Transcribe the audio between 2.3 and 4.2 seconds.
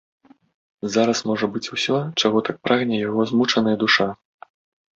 так прагне яго змучаная душа.